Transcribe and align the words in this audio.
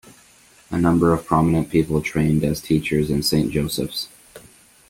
A 0.71 0.79
number 0.79 1.13
of 1.13 1.27
prominent 1.27 1.69
people 1.69 2.01
trained 2.01 2.43
as 2.43 2.59
teachers 2.59 3.11
in 3.11 3.21
Saint 3.21 3.51
Joseph's. 3.51 4.07